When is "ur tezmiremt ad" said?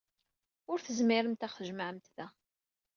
0.71-1.45